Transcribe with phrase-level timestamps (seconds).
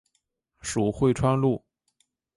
[0.61, 1.63] 属会川路。